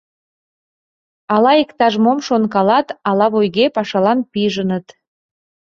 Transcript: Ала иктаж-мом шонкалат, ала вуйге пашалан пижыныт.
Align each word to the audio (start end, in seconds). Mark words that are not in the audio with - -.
Ала 1.33 1.51
иктаж-мом 1.63 2.19
шонкалат, 2.27 2.87
ала 3.09 3.27
вуйге 3.33 3.65
пашалан 3.75 4.19
пижыныт. 4.31 4.87